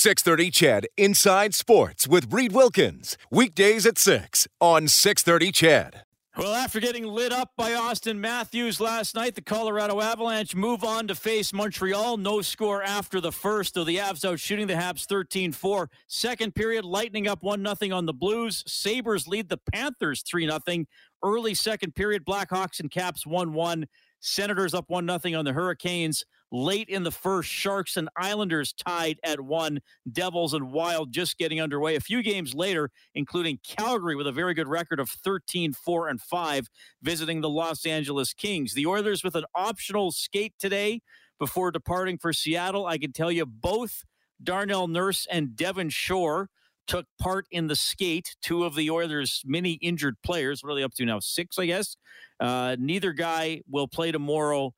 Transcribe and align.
630 0.00 0.50
CHED 0.50 0.86
Inside 0.96 1.54
Sports 1.54 2.08
with 2.08 2.32
Reed 2.32 2.52
Wilkins. 2.52 3.18
Weekdays 3.30 3.84
at 3.84 3.98
6 3.98 4.48
on 4.58 4.88
630 4.88 5.52
CHED. 5.52 6.04
Well, 6.38 6.54
after 6.54 6.80
getting 6.80 7.04
lit 7.04 7.32
up 7.32 7.50
by 7.54 7.72
Auston 7.72 8.16
Matthews 8.16 8.80
last 8.80 9.14
night, 9.14 9.34
the 9.34 9.42
Colorado 9.42 10.00
Avalanche 10.00 10.54
move 10.54 10.84
on 10.84 11.06
to 11.08 11.14
face 11.14 11.52
Montreal. 11.52 12.16
No 12.16 12.40
score 12.40 12.82
after 12.82 13.20
the 13.20 13.30
first, 13.30 13.74
though 13.74 13.84
the 13.84 13.98
Avs 13.98 14.24
out 14.24 14.40
shooting 14.40 14.68
the 14.68 14.72
Habs 14.72 15.04
13 15.04 15.52
4. 15.52 15.90
Second 16.06 16.54
period, 16.54 16.86
Lightning 16.86 17.28
up 17.28 17.42
1 17.42 17.62
0 17.62 17.94
on 17.94 18.06
the 18.06 18.14
Blues. 18.14 18.64
Sabres 18.66 19.28
lead 19.28 19.50
the 19.50 19.60
Panthers 19.70 20.22
3 20.22 20.48
0. 20.48 20.84
Early 21.22 21.52
second 21.52 21.94
period, 21.94 22.24
Blackhawks 22.24 22.80
and 22.80 22.90
Caps 22.90 23.26
1 23.26 23.52
1. 23.52 23.86
Senators 24.20 24.72
up 24.72 24.88
1 24.88 25.06
0 25.20 25.38
on 25.38 25.44
the 25.44 25.52
Hurricanes. 25.52 26.24
Late 26.52 26.88
in 26.88 27.04
the 27.04 27.12
first, 27.12 27.48
Sharks 27.48 27.96
and 27.96 28.08
Islanders 28.16 28.72
tied 28.72 29.18
at 29.22 29.40
one. 29.40 29.80
Devils 30.10 30.52
and 30.52 30.72
Wild 30.72 31.12
just 31.12 31.38
getting 31.38 31.60
underway. 31.60 31.94
A 31.94 32.00
few 32.00 32.22
games 32.22 32.54
later, 32.54 32.90
including 33.14 33.60
Calgary 33.64 34.16
with 34.16 34.26
a 34.26 34.32
very 34.32 34.54
good 34.54 34.68
record 34.68 34.98
of 34.98 35.08
13 35.08 35.72
4 35.72 36.08
and 36.08 36.20
5, 36.20 36.66
visiting 37.02 37.40
the 37.40 37.48
Los 37.48 37.86
Angeles 37.86 38.34
Kings. 38.34 38.74
The 38.74 38.86
Oilers 38.86 39.22
with 39.22 39.36
an 39.36 39.44
optional 39.54 40.10
skate 40.10 40.54
today 40.58 41.02
before 41.38 41.70
departing 41.70 42.18
for 42.18 42.32
Seattle. 42.32 42.86
I 42.86 42.98
can 42.98 43.12
tell 43.12 43.30
you 43.30 43.46
both 43.46 44.04
Darnell 44.42 44.88
Nurse 44.88 45.26
and 45.30 45.54
Devin 45.54 45.90
Shore 45.90 46.48
took 46.86 47.06
part 47.20 47.46
in 47.52 47.68
the 47.68 47.76
skate. 47.76 48.34
Two 48.42 48.64
of 48.64 48.74
the 48.74 48.90
Oilers' 48.90 49.42
many 49.46 49.74
injured 49.74 50.16
players. 50.24 50.64
What 50.64 50.72
are 50.72 50.74
they 50.74 50.82
up 50.82 50.94
to 50.94 51.04
now? 51.04 51.20
Six, 51.20 51.58
I 51.58 51.66
guess. 51.66 51.96
Uh, 52.40 52.74
neither 52.80 53.12
guy 53.12 53.62
will 53.68 53.86
play 53.86 54.10
tomorrow 54.10 54.74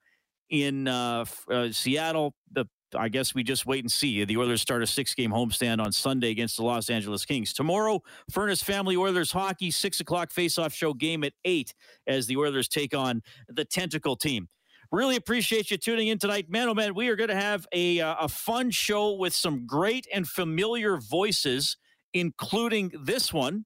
in 0.52 0.87
uh, 0.87 1.24
uh, 1.51 1.73
Seattle. 1.73 2.34
The 2.52 2.66
I 2.95 3.09
guess 3.09 3.34
we 3.34 3.42
just 3.42 3.65
wait 3.65 3.83
and 3.83 3.91
see. 3.91 4.23
The 4.24 4.37
Oilers 4.37 4.61
start 4.61 4.83
a 4.83 4.87
six-game 4.87 5.30
homestand 5.30 5.83
on 5.83 5.92
Sunday 5.92 6.28
against 6.28 6.59
the 6.59 6.62
Los 6.62 6.91
Angeles 6.91 7.25
Kings. 7.25 7.55
Tomorrow, 7.55 8.02
Furnace 8.30 8.62
Family 8.62 8.97
Oilers 8.97 9.33
hockey, 9.33 9.70
six 9.70 10.00
o'clock 10.00 10.30
face-off 10.30 10.75
show 10.75 10.92
game 10.92 11.25
at 11.25 11.33
eight 11.47 11.73
as 12.06 12.27
the 12.27 12.36
Oilers 12.36 12.69
take 12.69 12.95
on 12.95 13.23
the 13.48 13.64
Tentacle 13.64 14.14
team. 14.14 14.47
Really 14.91 15.17
appreciate 15.17 15.70
you 15.70 15.78
tuning 15.78 16.08
in 16.08 16.19
tonight, 16.19 16.50
man. 16.50 16.69
Oh 16.69 16.75
man, 16.75 16.95
we 16.95 17.08
are 17.08 17.17
going 17.17 17.30
to 17.30 17.34
have 17.34 17.67
a 17.73 18.00
uh, 18.00 18.14
a 18.20 18.28
fun 18.28 18.70
show 18.70 19.14
with 19.14 19.33
some 19.33 19.67
great 19.67 20.06
and 20.12 20.28
familiar 20.28 20.98
voices, 20.98 21.78
including 22.12 22.92
this 23.03 23.33
one. 23.33 23.64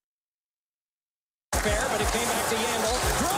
Fair, 1.52 1.84
but 1.90 2.00
it 2.00 2.06
came 2.12 2.28
back 2.28 2.48
to 2.48 2.54
Yandle. 2.54 3.35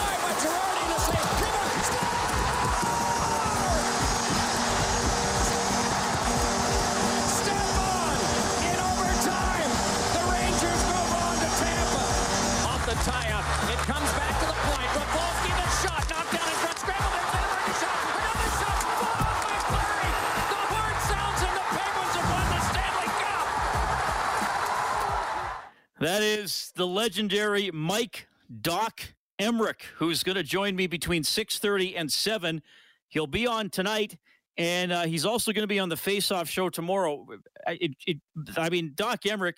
The 26.78 26.86
legendary 26.86 27.72
Mike 27.72 28.28
Doc 28.60 29.00
Emrick, 29.40 29.82
who's 29.96 30.22
going 30.22 30.36
to 30.36 30.44
join 30.44 30.76
me 30.76 30.86
between 30.86 31.24
6:30 31.24 31.94
and 31.96 32.12
7. 32.12 32.62
He'll 33.08 33.26
be 33.26 33.48
on 33.48 33.68
tonight, 33.68 34.16
and 34.56 34.92
uh, 34.92 35.02
he's 35.02 35.26
also 35.26 35.52
going 35.52 35.64
to 35.64 35.66
be 35.66 35.80
on 35.80 35.88
the 35.88 35.96
Face-Off 35.96 36.48
show 36.48 36.70
tomorrow. 36.70 37.26
I- 37.66 37.78
It, 37.80 37.90
it, 38.06 38.16
I 38.56 38.70
mean, 38.70 38.92
Doc 38.94 39.22
Emrick, 39.22 39.54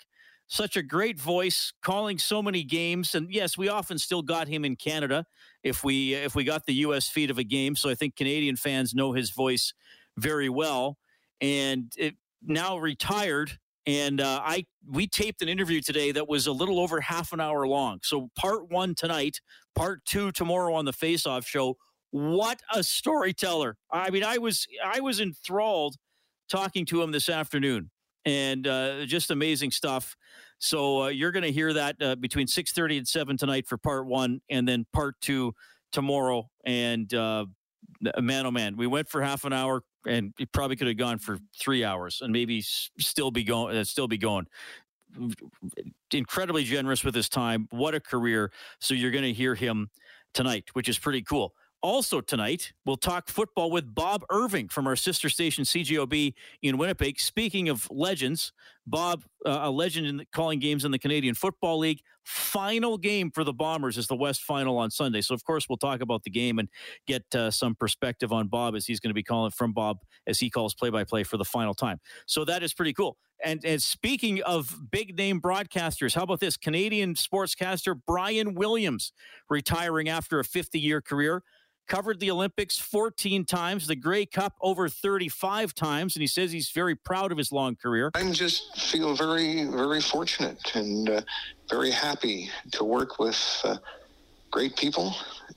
such 0.47 0.75
a 0.75 0.81
great 0.81 1.19
voice, 1.19 1.71
calling 1.83 2.17
so 2.17 2.41
many 2.41 2.63
games, 2.63 3.13
and 3.13 3.31
yes, 3.31 3.55
we 3.55 3.69
often 3.69 3.99
still 3.99 4.23
got 4.23 4.47
him 4.47 4.65
in 4.65 4.75
Canada 4.75 5.27
if 5.63 5.83
we 5.83 6.15
if 6.15 6.33
we 6.33 6.43
got 6.43 6.65
the 6.65 6.73
U.S. 6.87 7.07
feed 7.07 7.29
of 7.29 7.37
a 7.37 7.43
game. 7.43 7.75
So 7.75 7.91
I 7.91 7.93
think 7.93 8.15
Canadian 8.15 8.55
fans 8.55 8.95
know 8.95 9.11
his 9.13 9.29
voice 9.29 9.75
very 10.17 10.49
well, 10.49 10.97
and 11.39 11.93
it, 11.99 12.15
now 12.41 12.79
retired 12.79 13.59
and 13.85 14.21
uh, 14.21 14.41
I 14.43 14.65
we 14.87 15.07
taped 15.07 15.41
an 15.41 15.49
interview 15.49 15.81
today 15.81 16.11
that 16.11 16.27
was 16.27 16.47
a 16.47 16.51
little 16.51 16.79
over 16.79 17.01
half 17.01 17.33
an 17.33 17.39
hour 17.39 17.67
long. 17.67 17.99
So 18.03 18.29
part 18.35 18.69
one 18.69 18.95
tonight, 18.95 19.41
part 19.75 20.03
two 20.05 20.31
tomorrow 20.31 20.73
on 20.73 20.85
the 20.85 20.93
Face 20.93 21.25
Off 21.25 21.45
show. 21.45 21.77
What 22.11 22.61
a 22.73 22.83
storyteller! 22.83 23.77
I 23.91 24.09
mean, 24.09 24.23
I 24.23 24.37
was 24.37 24.67
I 24.83 24.99
was 24.99 25.19
enthralled 25.19 25.95
talking 26.49 26.85
to 26.87 27.01
him 27.01 27.11
this 27.11 27.29
afternoon, 27.29 27.89
and 28.25 28.67
uh, 28.67 29.05
just 29.05 29.31
amazing 29.31 29.71
stuff. 29.71 30.15
So 30.59 31.03
uh, 31.03 31.07
you're 31.07 31.31
going 31.31 31.43
to 31.43 31.51
hear 31.51 31.73
that 31.73 31.95
uh, 32.01 32.15
between 32.15 32.47
six 32.47 32.71
thirty 32.71 32.97
and 32.97 33.07
seven 33.07 33.37
tonight 33.37 33.65
for 33.67 33.77
part 33.77 34.05
one, 34.05 34.41
and 34.49 34.67
then 34.67 34.85
part 34.93 35.15
two 35.21 35.53
tomorrow. 35.91 36.49
And 36.65 37.11
uh, 37.13 37.45
man, 38.19 38.45
oh 38.45 38.51
man, 38.51 38.77
we 38.77 38.87
went 38.87 39.09
for 39.09 39.21
half 39.21 39.45
an 39.45 39.53
hour, 39.53 39.83
and 40.07 40.33
it 40.39 40.51
probably 40.51 40.75
could 40.75 40.87
have 40.87 40.97
gone 40.97 41.17
for 41.17 41.39
three 41.57 41.83
hours, 41.83 42.21
and 42.21 42.31
maybe 42.31 42.61
still 42.61 43.31
be 43.31 43.43
going. 43.43 43.75
Uh, 43.75 43.83
still 43.83 44.07
be 44.07 44.17
going. 44.17 44.47
Incredibly 46.11 46.63
generous 46.63 47.03
with 47.03 47.15
his 47.15 47.29
time. 47.29 47.67
What 47.71 47.93
a 47.93 47.99
career! 47.99 48.51
So 48.79 48.93
you're 48.93 49.11
going 49.11 49.23
to 49.23 49.33
hear 49.33 49.55
him 49.55 49.89
tonight, 50.33 50.69
which 50.73 50.89
is 50.89 50.97
pretty 50.97 51.21
cool. 51.21 51.53
Also 51.81 52.21
tonight, 52.21 52.73
we'll 52.85 52.95
talk 52.95 53.27
football 53.27 53.71
with 53.71 53.95
Bob 53.95 54.23
Irving 54.29 54.67
from 54.67 54.85
our 54.85 54.95
sister 54.95 55.29
station 55.29 55.63
CJOB 55.63 56.33
in 56.61 56.77
Winnipeg. 56.77 57.19
Speaking 57.19 57.69
of 57.69 57.87
legends, 57.89 58.53
Bob, 58.87 59.23
uh, 59.45 59.59
a 59.63 59.71
legend 59.71 60.07
in 60.07 60.25
calling 60.33 60.59
games 60.59 60.85
in 60.85 60.91
the 60.91 60.99
Canadian 60.99 61.35
Football 61.35 61.79
League. 61.79 62.01
Final 62.23 62.97
game 62.97 63.31
for 63.31 63.43
the 63.43 63.53
Bombers 63.53 63.97
is 63.97 64.07
the 64.07 64.15
West 64.15 64.41
Final 64.41 64.77
on 64.77 64.91
Sunday. 64.91 65.21
So 65.21 65.33
of 65.33 65.43
course 65.43 65.67
we'll 65.69 65.77
talk 65.77 66.01
about 66.01 66.23
the 66.23 66.29
game 66.29 66.59
and 66.59 66.69
get 67.07 67.23
uh, 67.35 67.51
some 67.51 67.75
perspective 67.75 68.31
on 68.31 68.47
Bob 68.47 68.75
as 68.75 68.85
he's 68.85 68.99
going 68.99 69.09
to 69.09 69.15
be 69.15 69.23
calling 69.23 69.51
from 69.51 69.73
Bob 69.73 69.97
as 70.27 70.39
he 70.39 70.49
calls 70.49 70.73
play-by-play 70.73 71.23
for 71.23 71.37
the 71.37 71.45
final 71.45 71.73
time. 71.73 71.99
So 72.25 72.45
that 72.45 72.63
is 72.63 72.73
pretty 72.73 72.93
cool. 72.93 73.17
And, 73.43 73.63
and 73.65 73.81
speaking 73.81 74.41
of 74.43 74.75
big 74.91 75.17
name 75.17 75.41
broadcasters, 75.41 76.13
how 76.13 76.23
about 76.23 76.39
this 76.39 76.57
Canadian 76.57 77.15
sportscaster 77.15 77.99
Brian 78.05 78.53
Williams 78.53 79.13
retiring 79.49 80.09
after 80.09 80.39
a 80.39 80.43
50 80.43 80.79
year 80.79 81.01
career? 81.01 81.43
Covered 81.91 82.21
the 82.21 82.31
Olympics 82.31 82.79
14 82.79 83.43
times, 83.43 83.85
the 83.85 83.97
Grey 83.97 84.25
Cup 84.25 84.55
over 84.61 84.87
35 84.87 85.75
times, 85.75 86.15
and 86.15 86.21
he 86.21 86.27
says 86.27 86.49
he's 86.49 86.69
very 86.69 86.95
proud 86.95 87.33
of 87.33 87.37
his 87.37 87.51
long 87.51 87.75
career. 87.75 88.11
I 88.15 88.31
just 88.31 88.79
feel 88.79 89.13
very, 89.13 89.65
very 89.65 89.99
fortunate 89.99 90.73
and 90.73 91.09
uh, 91.09 91.21
very 91.69 91.91
happy 91.91 92.49
to 92.71 92.85
work 92.85 93.19
with 93.19 93.37
uh, 93.65 93.75
great 94.51 94.77
people 94.77 95.13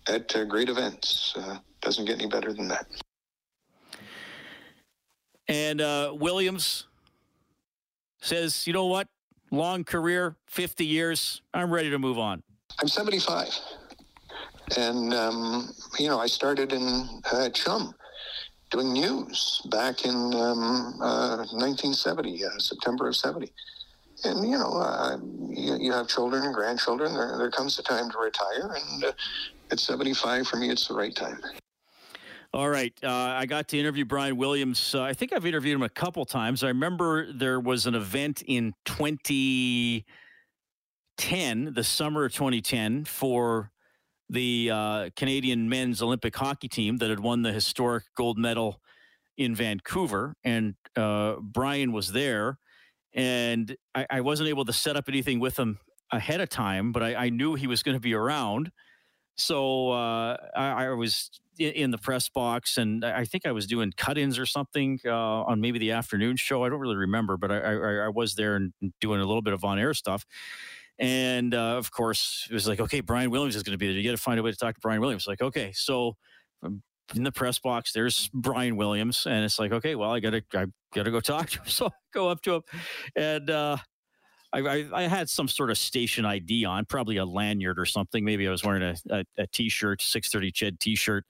at 0.08 0.34
uh, 0.34 0.42
great 0.44 0.68
events. 0.68 1.34
Uh, 1.36 1.58
doesn't 1.80 2.04
get 2.04 2.18
any 2.18 2.26
better 2.26 2.52
than 2.52 2.66
that. 2.66 2.86
And 5.46 5.80
uh, 5.80 6.14
Williams 6.16 6.88
says, 8.20 8.66
you 8.66 8.72
know 8.72 8.86
what? 8.86 9.06
Long 9.52 9.84
career, 9.84 10.34
50 10.48 10.84
years. 10.84 11.42
I'm 11.54 11.70
ready 11.70 11.90
to 11.90 11.98
move 12.00 12.18
on. 12.18 12.42
I'm 12.80 12.88
75. 12.88 13.56
And, 14.76 15.12
um, 15.12 15.72
you 15.98 16.08
know, 16.08 16.18
I 16.18 16.26
started 16.26 16.72
in 16.72 17.08
uh, 17.32 17.50
Chum 17.50 17.94
doing 18.70 18.92
news 18.92 19.62
back 19.70 20.04
in 20.04 20.14
um, 20.14 20.94
uh, 21.00 21.44
1970, 21.52 22.44
uh, 22.44 22.48
September 22.58 23.08
of 23.08 23.16
70. 23.16 23.52
And, 24.24 24.48
you 24.48 24.58
know, 24.58 24.76
uh, 24.76 25.18
you, 25.50 25.76
you 25.78 25.92
have 25.92 26.08
children 26.08 26.44
and 26.44 26.54
grandchildren. 26.54 27.12
There, 27.12 27.36
there 27.38 27.50
comes 27.50 27.78
a 27.78 27.82
time 27.82 28.10
to 28.10 28.18
retire. 28.18 28.74
And 28.74 29.04
uh, 29.04 29.12
at 29.70 29.78
75, 29.78 30.48
for 30.48 30.56
me, 30.56 30.70
it's 30.70 30.88
the 30.88 30.94
right 30.94 31.14
time. 31.14 31.38
All 32.54 32.68
right. 32.68 32.92
Uh, 33.02 33.10
I 33.10 33.46
got 33.46 33.66
to 33.68 33.78
interview 33.78 34.04
Brian 34.04 34.36
Williams. 34.36 34.94
Uh, 34.94 35.02
I 35.02 35.12
think 35.12 35.32
I've 35.32 35.44
interviewed 35.44 35.74
him 35.74 35.82
a 35.82 35.88
couple 35.88 36.24
times. 36.24 36.62
I 36.62 36.68
remember 36.68 37.32
there 37.32 37.58
was 37.58 37.86
an 37.86 37.96
event 37.96 38.44
in 38.46 38.74
2010, 38.84 41.74
the 41.74 41.84
summer 41.84 42.24
of 42.24 42.32
2010, 42.32 43.06
for 43.06 43.72
the 44.30 44.70
uh, 44.72 45.10
Canadian 45.16 45.68
men's 45.68 46.00
Olympic 46.02 46.34
hockey 46.34 46.68
team 46.68 46.98
that 46.98 47.10
had 47.10 47.20
won 47.20 47.42
the 47.42 47.52
historic 47.52 48.04
gold 48.16 48.38
medal 48.38 48.80
in 49.36 49.54
Vancouver. 49.54 50.34
And 50.44 50.74
uh, 50.96 51.36
Brian 51.40 51.92
was 51.92 52.12
there. 52.12 52.58
And 53.12 53.76
I, 53.94 54.06
I 54.10 54.20
wasn't 54.22 54.48
able 54.48 54.64
to 54.64 54.72
set 54.72 54.96
up 54.96 55.04
anything 55.08 55.40
with 55.40 55.56
him 55.58 55.78
ahead 56.10 56.40
of 56.40 56.48
time, 56.48 56.92
but 56.92 57.02
I, 57.02 57.14
I 57.14 57.28
knew 57.30 57.54
he 57.54 57.66
was 57.66 57.82
going 57.82 57.96
to 57.96 58.00
be 58.00 58.14
around. 58.14 58.70
So 59.36 59.90
uh, 59.90 60.36
I, 60.54 60.84
I 60.84 60.88
was 60.90 61.30
in, 61.58 61.72
in 61.72 61.90
the 61.90 61.98
press 61.98 62.28
box, 62.28 62.76
and 62.76 63.04
I 63.04 63.24
think 63.24 63.46
I 63.46 63.52
was 63.52 63.66
doing 63.66 63.92
cut-ins 63.96 64.38
or 64.38 64.46
something 64.46 65.00
uh, 65.04 65.10
on 65.42 65.60
maybe 65.60 65.78
the 65.78 65.92
afternoon 65.92 66.36
show. 66.36 66.64
I 66.64 66.68
don't 66.68 66.80
really 66.80 66.96
remember, 66.96 67.36
but 67.36 67.50
I 67.50 68.08
was 68.08 68.34
there 68.34 68.56
and 68.56 68.72
doing 69.00 69.20
a 69.20 69.24
little 69.24 69.42
bit 69.42 69.52
of 69.52 69.64
on-air 69.64 69.94
stuff. 69.94 70.24
And 70.98 71.54
uh, 71.54 71.76
of 71.76 71.90
course, 71.90 72.46
it 72.48 72.54
was 72.54 72.68
like, 72.68 72.80
okay, 72.80 73.00
Brian 73.00 73.30
Williams 73.30 73.56
is 73.56 73.62
going 73.62 73.72
to 73.72 73.78
be 73.78 73.88
there. 73.88 73.96
You 73.96 74.04
got 74.04 74.16
to 74.16 74.22
find 74.22 74.38
a 74.38 74.42
way 74.42 74.52
to 74.52 74.56
talk 74.56 74.74
to 74.74 74.80
Brian 74.80 75.00
Williams. 75.00 75.26
Like, 75.26 75.42
okay, 75.42 75.72
so 75.74 76.16
um, 76.62 76.82
in 77.14 77.24
the 77.24 77.32
press 77.32 77.58
box, 77.58 77.92
there's 77.92 78.30
Brian 78.32 78.76
Williams, 78.76 79.26
and 79.26 79.44
it's 79.44 79.58
like, 79.58 79.72
okay, 79.72 79.94
well, 79.94 80.12
I 80.12 80.20
gotta, 80.20 80.42
I 80.54 80.66
gotta 80.94 81.10
go 81.10 81.20
talk 81.20 81.50
to 81.50 81.58
him. 81.60 81.66
So 81.66 81.86
I 81.86 81.90
go 82.12 82.28
up 82.28 82.42
to 82.42 82.56
him, 82.56 82.62
and 83.16 83.50
uh, 83.50 83.76
I, 84.52 84.60
I, 84.60 84.84
I, 84.92 85.02
had 85.02 85.28
some 85.28 85.48
sort 85.48 85.70
of 85.70 85.78
station 85.78 86.24
ID 86.24 86.64
on, 86.64 86.84
probably 86.84 87.16
a 87.16 87.24
lanyard 87.24 87.78
or 87.78 87.86
something. 87.86 88.24
Maybe 88.24 88.46
I 88.46 88.50
was 88.50 88.62
wearing 88.62 88.82
a, 88.82 88.94
a, 89.10 89.24
a 89.36 89.46
t-shirt, 89.48 90.00
six 90.00 90.30
thirty 90.30 90.52
Ched 90.52 90.78
t-shirt, 90.78 91.24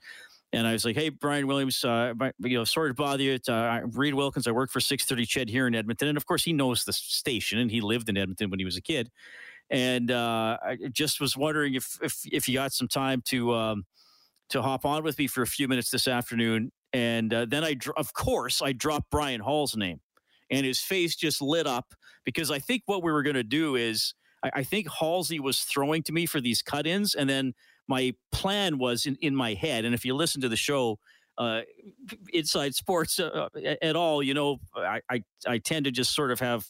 and 0.53 0.67
I 0.67 0.73
was 0.73 0.85
like, 0.85 0.95
"Hey, 0.95 1.09
Brian 1.09 1.47
Williams, 1.47 1.83
uh, 1.85 2.13
you 2.39 2.59
know, 2.59 2.65
sorry 2.65 2.91
to 2.91 2.95
bother 2.95 3.23
you. 3.23 3.33
It's, 3.33 3.49
uh, 3.49 3.81
Reed 3.93 4.15
Wilkins. 4.15 4.47
I 4.47 4.53
work 4.53 4.71
for 4.71 4.81
630 4.81 5.27
Ched 5.27 5.51
here 5.51 5.67
in 5.67 5.75
Edmonton, 5.75 6.09
and 6.09 6.17
of 6.17 6.27
course, 6.27 6.45
he 6.45 6.53
knows 6.53 6.85
the 6.85 6.93
station, 6.93 7.59
and 7.59 7.71
he 7.71 7.81
lived 7.81 8.09
in 8.09 8.17
Edmonton 8.17 8.51
when 8.51 8.59
he 8.59 8.65
was 8.65 8.77
a 8.77 8.83
kid. 8.83 9.11
And 9.71 10.11
uh, 10.11 10.59
I 10.63 10.77
just 10.93 11.21
was 11.21 11.37
wondering 11.37 11.75
if 11.75 11.99
if 12.03 12.21
if 12.31 12.49
you 12.49 12.55
got 12.55 12.73
some 12.73 12.89
time 12.89 13.23
to 13.27 13.55
um, 13.55 13.85
to 14.51 14.63
hop 14.63 14.85
on 14.85 15.03
with 15.03 15.19
me 15.19 15.27
for 15.27 15.43
a 15.43 15.47
few 15.47 15.69
minutes 15.69 15.91
this 15.91 16.07
afternoon. 16.07 16.71
And 16.93 17.35
uh, 17.35 17.47
then 17.47 17.65
I, 17.65 17.77
of 17.97 18.13
course, 18.13 18.63
I 18.63 18.73
dropped 18.73 19.11
Brian 19.11 19.41
Hall's 19.41 19.77
name, 19.77 20.01
and 20.51 20.65
his 20.65 20.81
face 20.81 21.17
just 21.17 21.43
lit 21.43 21.67
up 21.67 21.95
because 22.25 22.51
I 22.51 22.59
think 22.59 22.83
what 22.87 23.03
we 23.03 23.11
were 23.11 23.23
going 23.23 23.35
to 23.35 23.43
do 23.43 23.75
is 23.75 24.15
I, 24.45 24.51
I 24.57 24.63
think 24.63 24.89
Halsey 25.01 25.41
was 25.41 25.61
throwing 25.61 26.03
to 26.05 26.13
me 26.13 26.27
for 26.27 26.41
these 26.41 26.63
cut-ins, 26.63 27.15
and 27.15 27.29
then 27.29 27.55
my 27.89 28.15
plan 28.33 28.79
was 28.79 29.07
in, 29.07 29.17
in 29.21 29.35
my 29.35 29.55
head. 29.55 29.85
And 29.85 29.95
if 29.95 30.05
you 30.05 30.15
listen 30.15 30.41
to 30.43 30.49
the 30.49 30.57
show, 30.57 30.99
uh, 31.37 31.63
inside 32.33 32.75
sports 32.75 33.19
uh, 33.19 33.49
at 33.83 33.97
all, 33.97 34.23
you 34.23 34.35
know, 34.35 34.59
I, 34.77 35.01
I, 35.11 35.23
I 35.47 35.59
tend 35.59 35.85
to 35.87 35.91
just 35.91 36.15
sort 36.15 36.31
of 36.31 36.41
have 36.41 36.65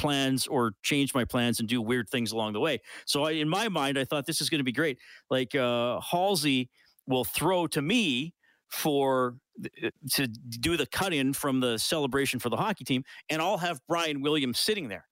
plans 0.00 0.46
or 0.46 0.72
change 0.82 1.14
my 1.14 1.24
plans 1.24 1.60
and 1.60 1.68
do 1.68 1.82
weird 1.82 2.08
things 2.08 2.32
along 2.32 2.54
the 2.54 2.60
way. 2.60 2.80
So 3.04 3.24
I, 3.24 3.32
in 3.32 3.48
my 3.48 3.68
mind, 3.68 3.98
I 3.98 4.04
thought 4.04 4.26
this 4.26 4.40
is 4.40 4.48
going 4.48 4.60
to 4.60 4.64
be 4.64 4.72
great. 4.72 4.98
Like 5.28 5.54
uh, 5.54 6.00
Halsey 6.00 6.70
will 7.06 7.24
throw 7.24 7.66
to 7.68 7.82
me 7.82 8.32
for 8.68 9.36
uh, 9.84 9.90
to 10.12 10.26
do 10.26 10.76
the 10.76 10.86
cut 10.86 11.12
in 11.12 11.34
from 11.34 11.60
the 11.60 11.76
celebration 11.78 12.40
for 12.40 12.48
the 12.48 12.56
hockey 12.56 12.84
team, 12.84 13.04
and 13.28 13.42
I'll 13.42 13.58
have 13.58 13.78
Brian 13.88 14.22
Williams 14.22 14.58
sitting 14.58 14.88
there. 14.88 15.06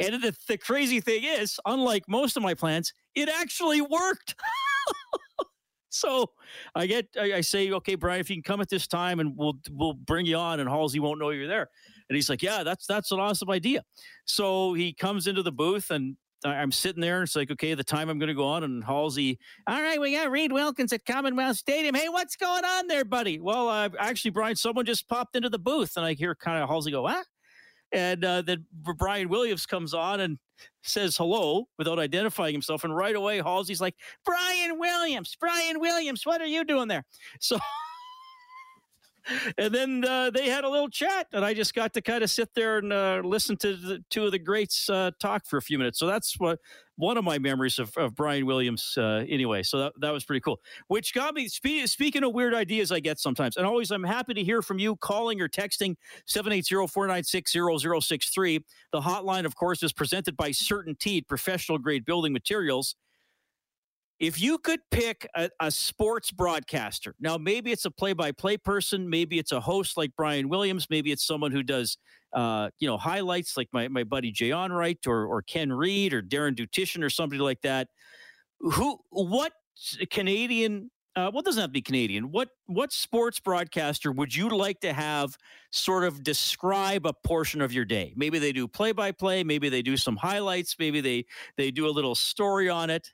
And 0.00 0.22
the, 0.22 0.34
the 0.48 0.58
crazy 0.58 1.00
thing 1.00 1.24
is, 1.24 1.58
unlike 1.64 2.04
most 2.08 2.36
of 2.36 2.42
my 2.42 2.54
plans, 2.54 2.92
it 3.14 3.28
actually 3.28 3.80
worked. 3.80 4.34
so 5.88 6.30
I 6.74 6.86
get, 6.86 7.08
I, 7.18 7.34
I, 7.34 7.40
say, 7.40 7.70
okay, 7.72 7.96
Brian, 7.96 8.20
if 8.20 8.30
you 8.30 8.36
can 8.36 8.42
come 8.42 8.60
at 8.60 8.68
this 8.68 8.86
time, 8.86 9.20
and 9.20 9.36
we'll 9.36 9.58
we'll 9.70 9.94
bring 9.94 10.26
you 10.26 10.36
on, 10.36 10.60
and 10.60 10.68
Halsey 10.68 11.00
won't 11.00 11.18
know 11.20 11.30
you're 11.30 11.48
there. 11.48 11.68
And 12.08 12.16
he's 12.16 12.30
like, 12.30 12.42
yeah, 12.42 12.62
that's 12.62 12.86
that's 12.86 13.12
an 13.12 13.20
awesome 13.20 13.50
idea. 13.50 13.82
So 14.24 14.74
he 14.74 14.92
comes 14.92 15.26
into 15.26 15.42
the 15.42 15.52
booth, 15.52 15.90
and 15.90 16.16
I'm 16.44 16.72
sitting 16.72 17.00
there. 17.00 17.16
And 17.16 17.24
it's 17.24 17.36
like, 17.36 17.50
okay, 17.50 17.74
the 17.74 17.84
time 17.84 18.08
I'm 18.08 18.18
going 18.18 18.28
to 18.28 18.34
go 18.34 18.46
on, 18.46 18.64
and 18.64 18.82
Halsey, 18.82 19.38
all 19.66 19.82
right, 19.82 20.00
we 20.00 20.14
got 20.14 20.30
Reed 20.30 20.52
Wilkins 20.52 20.92
at 20.92 21.04
Commonwealth 21.04 21.56
Stadium. 21.56 21.94
Hey, 21.94 22.08
what's 22.08 22.36
going 22.36 22.64
on 22.64 22.86
there, 22.86 23.04
buddy? 23.04 23.40
Well, 23.40 23.68
uh, 23.68 23.90
actually, 23.98 24.30
Brian, 24.30 24.56
someone 24.56 24.86
just 24.86 25.08
popped 25.08 25.36
into 25.36 25.48
the 25.48 25.58
booth, 25.58 25.96
and 25.96 26.06
I 26.06 26.14
hear 26.14 26.34
kind 26.34 26.62
of 26.62 26.68
Halsey 26.68 26.90
go, 26.90 27.02
what? 27.02 27.26
And 27.92 28.24
uh, 28.24 28.42
then 28.42 28.66
Brian 28.72 29.28
Williams 29.30 29.64
comes 29.64 29.94
on 29.94 30.20
and 30.20 30.38
says 30.82 31.16
hello 31.16 31.68
without 31.78 31.98
identifying 31.98 32.52
himself. 32.52 32.84
And 32.84 32.94
right 32.94 33.16
away, 33.16 33.38
Halsey's 33.38 33.80
like, 33.80 33.94
Brian 34.26 34.78
Williams, 34.78 35.34
Brian 35.40 35.80
Williams, 35.80 36.26
what 36.26 36.40
are 36.40 36.46
you 36.46 36.64
doing 36.64 36.88
there? 36.88 37.04
So. 37.40 37.58
and 39.58 39.74
then 39.74 40.04
uh, 40.04 40.30
they 40.30 40.48
had 40.48 40.64
a 40.64 40.68
little 40.68 40.88
chat, 40.88 41.26
and 41.32 41.44
I 41.44 41.54
just 41.54 41.74
got 41.74 41.92
to 41.94 42.00
kind 42.00 42.24
of 42.24 42.30
sit 42.30 42.48
there 42.54 42.78
and 42.78 42.92
uh, 42.92 43.20
listen 43.24 43.56
to 43.58 43.76
the, 43.76 44.04
two 44.10 44.24
of 44.24 44.32
the 44.32 44.38
greats 44.38 44.88
uh, 44.88 45.10
talk 45.20 45.44
for 45.46 45.56
a 45.56 45.62
few 45.62 45.78
minutes. 45.78 45.98
So 45.98 46.06
that's 46.06 46.38
what 46.38 46.58
one 46.96 47.16
of 47.16 47.24
my 47.24 47.38
memories 47.38 47.78
of, 47.78 47.96
of 47.96 48.14
Brian 48.16 48.44
Williams. 48.46 48.94
Uh, 48.96 49.24
anyway, 49.28 49.62
so 49.62 49.78
that, 49.78 49.92
that 50.00 50.10
was 50.10 50.24
pretty 50.24 50.40
cool. 50.40 50.58
Which 50.88 51.14
got 51.14 51.34
me 51.34 51.46
spe- 51.48 51.86
speaking 51.86 52.24
of 52.24 52.34
weird 52.34 52.54
ideas 52.54 52.90
I 52.90 53.00
get 53.00 53.20
sometimes, 53.20 53.56
and 53.56 53.66
always 53.66 53.90
I'm 53.90 54.04
happy 54.04 54.34
to 54.34 54.42
hear 54.42 54.62
from 54.62 54.78
you 54.78 54.96
calling 54.96 55.40
or 55.40 55.48
texting 55.48 55.96
780-496-0063. 56.28 58.62
The 58.92 59.00
hotline, 59.00 59.44
of 59.44 59.56
course, 59.56 59.82
is 59.82 59.92
presented 59.92 60.36
by 60.36 60.50
CertainTeed 60.50 61.26
Professional 61.28 61.78
Grade 61.78 62.04
Building 62.04 62.32
Materials 62.32 62.96
if 64.20 64.40
you 64.40 64.58
could 64.58 64.80
pick 64.90 65.28
a, 65.36 65.48
a, 65.60 65.70
sports 65.70 66.32
broadcaster, 66.32 67.14
now 67.20 67.38
maybe 67.38 67.70
it's 67.70 67.84
a 67.84 67.90
play-by-play 67.90 68.56
person, 68.58 69.08
maybe 69.08 69.38
it's 69.38 69.52
a 69.52 69.60
host 69.60 69.96
like 69.96 70.10
Brian 70.16 70.48
Williams, 70.48 70.88
maybe 70.90 71.12
it's 71.12 71.24
someone 71.24 71.52
who 71.52 71.62
does, 71.62 71.98
uh, 72.32 72.70
you 72.80 72.88
know, 72.88 72.96
highlights 72.96 73.56
like 73.56 73.68
my, 73.72 73.86
my 73.88 74.02
buddy 74.02 74.32
Jay 74.32 74.50
Onrait 74.50 75.06
or 75.06 75.26
or 75.26 75.42
Ken 75.42 75.72
Reid 75.72 76.12
or 76.12 76.22
Darren 76.22 76.56
Dutchyshen 76.56 77.02
or 77.02 77.10
somebody 77.10 77.40
like 77.40 77.60
that. 77.62 77.88
Who, 78.60 78.98
what 79.10 79.52
Canadian? 80.10 80.90
Uh, 81.16 81.30
doesn't 81.30 81.60
have 81.60 81.70
to 81.70 81.72
be 81.72 81.82
Canadian. 81.82 82.30
What 82.30 82.50
what 82.66 82.92
sports 82.92 83.40
broadcaster 83.40 84.12
would 84.12 84.32
you 84.34 84.48
like 84.50 84.78
to 84.80 84.92
have 84.92 85.36
sort 85.70 86.04
of 86.04 86.22
describe 86.22 87.06
a 87.06 87.12
portion 87.12 87.60
of 87.60 87.72
your 87.72 87.84
day? 87.84 88.12
Maybe 88.16 88.38
they 88.38 88.52
do 88.52 88.68
play-by-play, 88.68 89.42
maybe 89.42 89.68
they 89.68 89.82
do 89.82 89.96
some 89.96 90.16
highlights, 90.16 90.76
maybe 90.78 91.00
they 91.00 91.24
they 91.56 91.72
do 91.72 91.88
a 91.88 91.90
little 91.90 92.14
story 92.14 92.68
on 92.68 92.90
it 92.90 93.10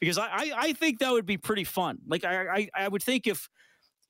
because 0.00 0.18
I, 0.18 0.26
I, 0.26 0.52
I 0.56 0.72
think 0.72 0.98
that 0.98 1.12
would 1.12 1.26
be 1.26 1.36
pretty 1.36 1.64
fun. 1.64 1.98
Like 2.06 2.24
I, 2.24 2.46
I, 2.48 2.68
I 2.74 2.88
would 2.88 3.02
think 3.02 3.26
if 3.26 3.48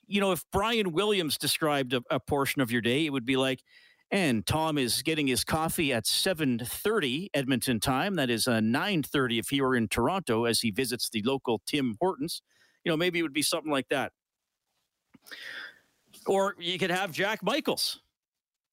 you 0.07 0.21
know 0.21 0.33
if 0.33 0.45
Brian 0.53 0.93
Williams 0.93 1.37
described 1.37 1.93
a, 1.93 2.03
a 2.11 2.21
portion 2.21 2.63
of 2.63 2.71
your 2.71 2.81
day, 2.81 3.07
it 3.07 3.11
would 3.11 3.27
be 3.27 3.37
like, 3.37 3.63
and 4.11 4.47
Tom 4.47 4.79
is 4.79 5.03
getting 5.03 5.27
his 5.27 5.45
coffee 5.45 5.93
at 5.93 6.05
7:30 6.05 7.29
Edmonton 7.35 7.81
time. 7.81 8.15
That 8.15 8.31
is 8.31 8.47
uh, 8.47 8.61
9:30 8.61 9.39
if 9.39 9.49
he 9.49 9.61
were 9.61 9.77
in 9.77 9.89
Toronto 9.89 10.45
as 10.45 10.61
he 10.61 10.71
visits 10.71 11.11
the 11.11 11.23
local 11.23 11.61
Tim 11.67 11.97
Hortons. 12.01 12.43
You 12.85 12.91
know, 12.91 12.97
maybe 12.97 13.19
it 13.19 13.23
would 13.23 13.35
be 13.35 13.43
something 13.43 13.71
like 13.71 13.89
that. 13.91 14.13
Or 16.27 16.55
you 16.59 16.79
could 16.79 16.91
have 16.91 17.13
Jack 17.13 17.43
Michaels. 17.43 18.01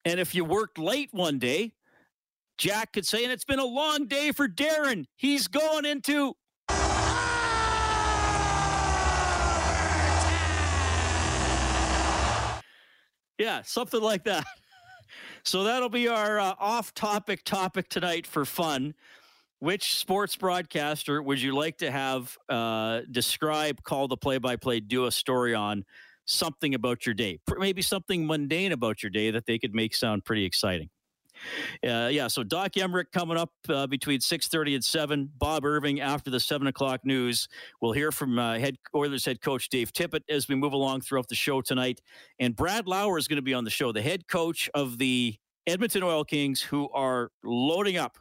And 0.04 0.18
if 0.18 0.34
you 0.34 0.44
worked 0.44 0.78
late 0.78 1.10
one 1.12 1.38
day, 1.38 1.72
Jack 2.56 2.92
could 2.92 3.06
say, 3.06 3.24
and 3.24 3.32
it's 3.32 3.44
been 3.44 3.58
a 3.58 3.64
long 3.64 4.06
day 4.06 4.32
for 4.32 4.48
Darren. 4.48 5.04
He's 5.16 5.46
going 5.46 5.84
into 5.84 6.34
Yeah, 13.38 13.62
something 13.62 14.00
like 14.00 14.24
that. 14.24 14.44
So 15.44 15.64
that'll 15.64 15.88
be 15.88 16.08
our 16.08 16.38
uh, 16.38 16.54
off-topic 16.58 17.44
topic 17.44 17.88
tonight 17.88 18.26
for 18.26 18.44
fun. 18.44 18.94
Which 19.60 19.96
sports 19.96 20.36
broadcaster 20.36 21.22
would 21.22 21.40
you 21.40 21.52
like 21.52 21.78
to 21.78 21.90
have 21.90 22.36
uh, 22.48 23.00
describe, 23.10 23.82
call 23.82 24.06
the 24.06 24.16
play-by-play, 24.16 24.80
do 24.80 25.06
a 25.06 25.10
story 25.10 25.54
on 25.54 25.84
something 26.26 26.74
about 26.74 27.06
your 27.06 27.14
day? 27.14 27.40
Maybe 27.58 27.82
something 27.82 28.26
mundane 28.26 28.72
about 28.72 29.02
your 29.02 29.10
day 29.10 29.30
that 29.30 29.46
they 29.46 29.58
could 29.58 29.74
make 29.74 29.94
sound 29.94 30.24
pretty 30.24 30.44
exciting. 30.44 30.90
Uh, 31.86 32.08
yeah, 32.10 32.28
so 32.28 32.42
Doc 32.42 32.72
Emrick 32.72 33.12
coming 33.12 33.36
up 33.36 33.50
uh, 33.68 33.86
between 33.86 34.20
6.30 34.20 34.74
and 34.74 34.84
7. 34.84 35.30
Bob 35.38 35.64
Irving 35.64 36.00
after 36.00 36.30
the 36.30 36.40
7 36.40 36.66
o'clock 36.66 37.04
news. 37.04 37.48
We'll 37.80 37.92
hear 37.92 38.12
from 38.12 38.38
uh, 38.38 38.58
head 38.58 38.76
Oilers 38.94 39.24
head 39.24 39.40
coach 39.40 39.68
Dave 39.68 39.92
Tippett 39.92 40.22
as 40.28 40.48
we 40.48 40.54
move 40.54 40.72
along 40.72 41.02
throughout 41.02 41.28
the 41.28 41.34
show 41.34 41.60
tonight. 41.60 42.00
And 42.38 42.54
Brad 42.54 42.86
Lauer 42.86 43.18
is 43.18 43.28
going 43.28 43.36
to 43.36 43.42
be 43.42 43.54
on 43.54 43.64
the 43.64 43.70
show, 43.70 43.92
the 43.92 44.02
head 44.02 44.26
coach 44.28 44.70
of 44.74 44.98
the 44.98 45.36
Edmonton 45.66 46.02
Oil 46.02 46.24
Kings, 46.24 46.60
who 46.60 46.88
are 46.90 47.30
loading 47.44 47.96
up 47.96 48.18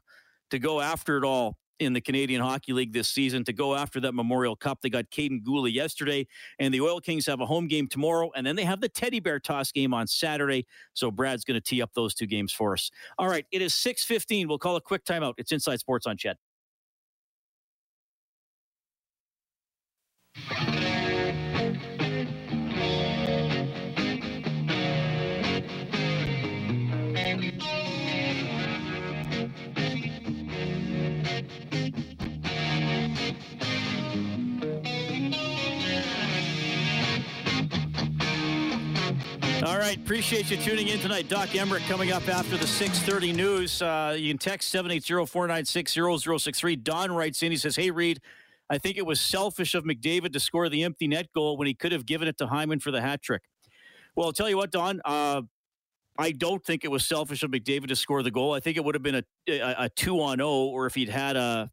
to 0.52 0.60
go 0.60 0.80
after 0.82 1.18
it 1.18 1.24
all 1.24 1.58
in 1.80 1.94
the 1.94 2.02
Canadian 2.02 2.42
Hockey 2.42 2.74
League 2.74 2.94
this 2.94 3.10
season 3.10 3.44
to 3.46 3.54
go 3.54 3.76
after 3.76 4.00
that 4.02 4.14
Memorial 4.14 4.56
Cup. 4.56 4.80
They 4.82 4.90
got 4.90 5.10
Kaiden 5.12 5.44
Guhle 5.44 5.72
yesterday, 5.72 6.28
and 6.60 6.74
the 6.74 6.82
Oil 6.82 7.00
Kings 7.00 7.26
have 7.26 7.42
a 7.42 7.46
home 7.46 7.68
game 7.68 7.88
tomorrow, 7.88 8.32
and 8.36 8.46
then 8.46 8.56
they 8.56 8.64
have 8.64 8.82
the 8.82 8.90
Teddy 8.90 9.20
Bear 9.20 9.40
Toss 9.40 9.72
game 9.72 9.94
on 9.94 10.08
Saturday. 10.08 10.66
So 10.94 11.12
Brad's 11.12 11.44
going 11.44 11.60
to 11.60 11.62
tee 11.62 11.82
up 11.82 11.92
those 11.94 12.14
two 12.14 12.28
games 12.28 12.52
for 12.52 12.74
us. 12.74 12.90
All 13.18 13.28
right, 13.28 13.46
it 13.52 13.62
is 13.62 13.74
6.15. 13.74 14.48
We'll 14.48 14.58
call 14.58 14.76
a 14.76 14.82
quick 14.82 15.06
timeout. 15.06 15.34
It's 15.38 15.52
Inside 15.52 15.80
Sports 15.80 16.08
on 16.08 16.18
Ched. 16.18 16.36
All 39.64 39.80
right, 39.80 39.98
appreciate 39.98 40.52
you 40.52 40.58
tuning 40.58 40.90
in 40.90 41.00
tonight. 41.00 41.30
Doc 41.30 41.50
Emrick 41.50 41.88
coming 41.88 42.12
up 42.12 42.28
after 42.28 42.58
the 42.58 42.68
6:30 42.68 43.34
news. 43.34 43.82
Uh, 43.82 44.16
you 44.18 44.30
can 44.30 44.38
text 44.38 44.72
780-496-0063. 44.74 46.84
Don 46.84 47.12
writes 47.12 47.42
in. 47.42 47.52
He 47.52 47.58
says, 47.58 47.76
"Hey 47.76 47.90
Reed, 47.90 48.20
I 48.70 48.78
think 48.78 48.98
it 48.98 49.06
was 49.06 49.20
selfish 49.20 49.74
of 49.74 49.84
McDavid 49.84 50.32
to 50.34 50.40
score 50.40 50.70
the 50.70 50.84
empty 50.84 51.08
net 51.08 51.34
goal 51.34 51.58
when 51.58 51.66
he 51.66 51.74
could 51.74 51.92
have 51.92 52.06
given 52.06 52.28
it 52.28 52.38
to 52.38 52.46
Hyman 52.46 52.80
for 52.80 52.92
the 52.92 53.02
hat 53.02 53.24
trick." 53.24 53.42
Well, 54.16 54.28
I'll 54.28 54.34
tell 54.34 54.48
you 54.48 54.58
what, 54.58 54.70
Don. 54.70 55.02
Uh, 55.04 55.42
I 56.20 56.34
don't 56.34 56.64
think 56.64 56.86
it 56.86 56.92
was 56.92 57.04
selfish 57.04 57.42
of 57.42 57.50
McDavid 57.50 57.88
to 57.88 57.96
score 57.96 58.22
the 58.22 58.30
goal. 58.30 58.54
I 58.54 58.60
think 58.60 58.78
it 58.78 58.86
would 58.86 58.94
have 58.94 59.04
been 59.04 59.16
a, 59.16 59.24
a, 59.50 59.86
a 59.86 59.90
two 59.90 60.22
on 60.22 60.38
zero, 60.38 60.50
or 60.50 60.86
if 60.86 60.94
he'd 60.94 61.10
had 61.10 61.36
a, 61.36 61.72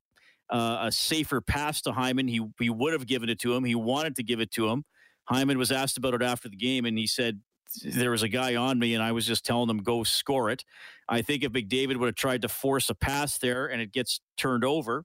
a, 0.49 0.79
a 0.85 0.91
safer 0.91 1.43
pass 1.43 1.83
to 1.83 1.93
Hyman, 1.93 2.29
he 2.29 2.41
he 2.59 2.71
would 2.71 2.95
have 2.95 3.07
given 3.07 3.29
it 3.29 3.39
to 3.41 3.55
him. 3.55 3.63
He 3.63 3.75
wanted 3.75 4.17
to 4.17 4.23
give 4.23 4.41
it 4.41 4.51
to 4.53 4.71
him 4.71 4.87
Hyman 5.27 5.59
was 5.59 5.73
asked 5.73 5.97
about 5.97 6.15
it 6.15 6.23
after 6.23 6.49
the 6.49 6.57
game, 6.57 6.85
and 6.85 6.99
he 6.99 7.07
said 7.07 7.41
there 7.83 8.11
was 8.11 8.23
a 8.23 8.29
guy 8.29 8.57
on 8.57 8.79
me, 8.79 8.95
and 8.95 9.03
I 9.03 9.13
was 9.13 9.27
just 9.27 9.45
telling 9.45 9.69
him 9.69 9.79
go 9.79 10.05
score 10.05 10.51
it. 10.51 10.65
I 11.09 11.23
think 11.23 11.43
if 11.43 11.53
McDavid 11.53 11.97
would 11.97 12.07
have 12.07 12.15
tried 12.15 12.43
to 12.43 12.49
force 12.49 12.89
a 12.91 12.95
pass 12.95 13.39
there 13.39 13.67
and 13.67 13.81
it 13.81 13.93
gets 13.93 14.21
turned 14.37 14.65
over, 14.65 15.05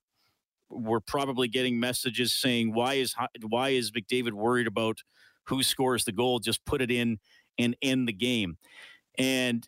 we're 0.70 1.00
probably 1.00 1.48
getting 1.48 1.80
messages 1.80 2.34
saying 2.34 2.74
why 2.74 2.94
is 2.96 3.16
why 3.42 3.70
is 3.70 3.92
McDavid 3.92 4.34
worried 4.34 4.68
about 4.68 5.00
who 5.46 5.64
scores 5.64 6.06
the 6.06 6.12
goal? 6.12 6.40
Just 6.40 6.64
put 6.66 6.82
it 6.82 6.92
in 6.92 7.20
and 7.58 7.76
end 7.82 8.08
the 8.08 8.14
game. 8.14 8.58
And 9.18 9.68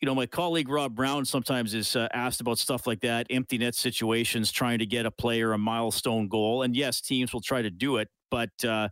you 0.00 0.06
know, 0.06 0.14
my 0.14 0.26
colleague 0.26 0.70
Rob 0.70 0.94
Brown 0.94 1.26
sometimes 1.26 1.74
is 1.74 1.94
uh, 1.94 2.08
asked 2.14 2.40
about 2.40 2.58
stuff 2.58 2.86
like 2.86 3.00
that, 3.00 3.26
empty 3.28 3.58
net 3.58 3.74
situations, 3.74 4.50
trying 4.50 4.78
to 4.78 4.86
get 4.86 5.04
a 5.04 5.10
player 5.10 5.52
a 5.52 5.58
milestone 5.58 6.26
goal. 6.26 6.62
And 6.62 6.74
yes, 6.74 7.02
teams 7.02 7.34
will 7.34 7.42
try 7.42 7.60
to 7.60 7.70
do 7.70 7.98
it, 7.98 8.08
but 8.30 8.48
uh, 8.64 8.88